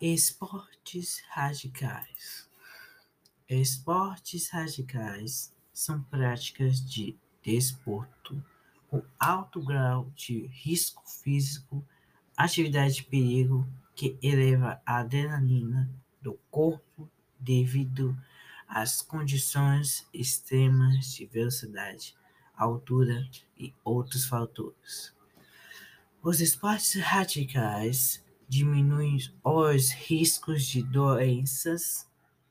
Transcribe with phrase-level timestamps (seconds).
[0.00, 2.48] Esportes radicais.
[3.48, 8.44] Esportes radicais são práticas de desporto
[8.88, 11.86] com alto grau de risco físico,
[12.36, 15.88] atividade de perigo que eleva a adrenalina
[16.20, 17.08] do corpo
[17.38, 18.16] devido
[18.66, 22.16] às condições extremas de velocidade,
[22.56, 23.24] altura
[23.56, 25.14] e outros fatores.
[26.20, 32.08] Os esportes radicais diminuem os riscos de doenças,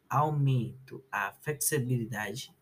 [0.09, 2.53] aumentam a flexibilidade,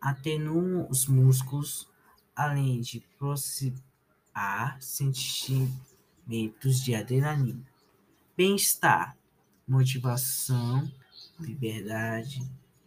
[0.00, 1.88] atenuam os músculos,
[2.34, 5.70] além de proporcionar sentimentos
[6.82, 7.64] de adrenalina,
[8.36, 9.16] bem-estar,
[9.66, 10.90] motivação,
[11.38, 12.42] liberdade,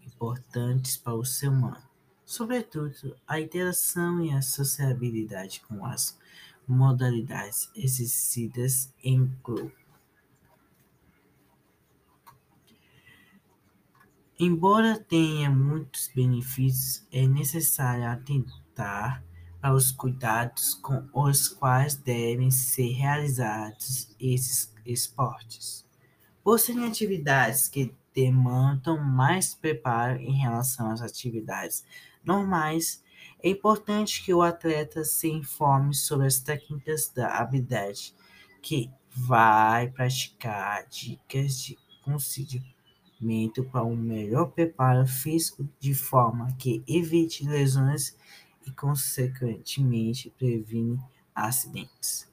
[0.06, 1.88] importantes para o ser humano.
[2.26, 6.18] Sobretudo, a interação e a sociabilidade com as
[6.68, 9.87] modalidades exercidas em grupo.
[14.40, 19.24] Embora tenha muitos benefícios, é necessário atentar
[19.60, 25.84] aos cuidados com os quais devem ser realizados esses esportes.
[26.44, 31.84] Por serem atividades que demandam mais preparo em relação às atividades
[32.24, 33.04] normais,
[33.42, 38.14] é importante que o atleta se informe sobre as técnicas da habilidade
[38.62, 41.76] que vai praticar, dicas de
[43.18, 48.16] procedimento para um melhor preparo físico, de forma que evite lesões
[48.66, 51.00] e, consequentemente, previne
[51.34, 52.28] acidentes.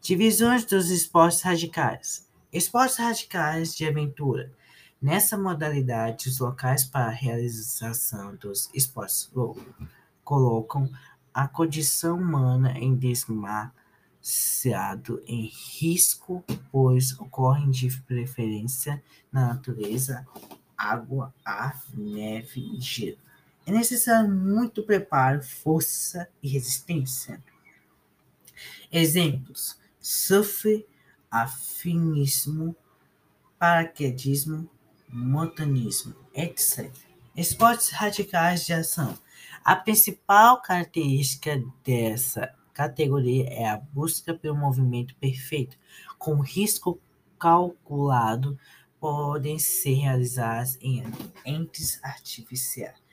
[0.00, 2.28] Divisões dos esportes radicais.
[2.52, 4.52] Esportes radicais de aventura.
[5.00, 9.30] Nessa modalidade, os locais para a realização dos esportes
[10.22, 10.90] colocam
[11.32, 13.83] a condição humana em demasiado
[15.26, 20.26] em risco, pois ocorrem de preferência na natureza,
[20.76, 23.18] água, ar, neve e gelo.
[23.66, 27.42] É necessário muito preparo, força e resistência.
[28.90, 30.86] Exemplos: surf,
[31.30, 32.74] afinismo,
[33.58, 34.68] paraquedismo,
[35.08, 36.90] montanismo, etc.
[37.36, 39.18] Esportes radicais de ação.
[39.64, 45.78] A principal característica dessa categoria é a busca pelo movimento perfeito,
[46.18, 47.00] com risco
[47.38, 48.58] calculado,
[49.00, 53.04] podem ser realizados em ambientes artificiais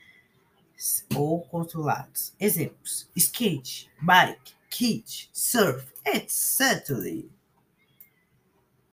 [1.14, 2.34] ou controlados.
[2.40, 7.30] Exemplos: skate, bike, kite, surf, etc.